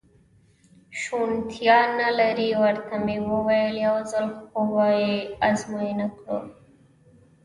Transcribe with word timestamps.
شونېتیا 1.01 1.77
نه 1.99 2.09
لري، 2.19 2.49
ورته 2.61 2.95
مې 3.05 3.17
وویل: 3.31 3.75
یو 3.87 3.97
ځل 4.11 4.27
خو 4.43 4.59
به 4.71 4.87
یې 5.01 5.15
ازموینه 5.49 6.07
کړو. 6.17 6.39